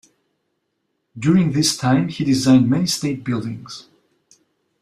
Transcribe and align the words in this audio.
During 1.15 1.51
this 1.51 1.77
time, 1.77 2.07
he 2.07 2.23
designed 2.23 2.67
many 2.67 2.87
state 2.87 3.23
buildings. 3.23 3.87